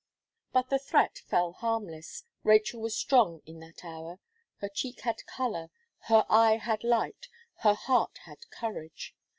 [0.51, 4.17] But the threat fell harmless, Rachel was strong in that hour;
[4.57, 5.69] her cheek had colour,
[6.07, 7.27] her eye had light,
[7.57, 9.13] her heart had courage.